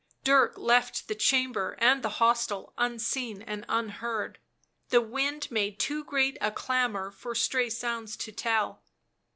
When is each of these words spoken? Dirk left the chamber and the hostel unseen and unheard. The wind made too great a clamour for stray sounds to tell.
Dirk 0.23 0.57
left 0.57 1.07
the 1.07 1.13
chamber 1.13 1.77
and 1.77 2.01
the 2.01 2.09
hostel 2.17 2.73
unseen 2.75 3.39
and 3.43 3.63
unheard. 3.69 4.39
The 4.89 4.99
wind 4.99 5.51
made 5.51 5.79
too 5.79 6.03
great 6.03 6.39
a 6.41 6.49
clamour 6.49 7.11
for 7.11 7.35
stray 7.35 7.69
sounds 7.69 8.17
to 8.17 8.31
tell. 8.31 8.83